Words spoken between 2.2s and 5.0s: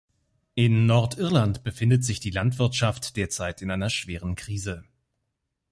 Landwirtschaft derzeit in einer schweren Krise.